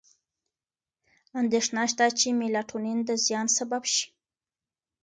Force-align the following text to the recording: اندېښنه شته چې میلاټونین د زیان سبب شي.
اندېښنه 1.41 1.83
شته 1.91 2.05
چې 2.19 2.27
میلاټونین 2.39 2.99
د 3.05 3.09
زیان 3.25 3.47
سبب 3.57 3.83
شي. 3.93 4.07